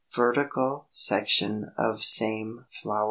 [0.15, 2.99] Vertical section of same flower.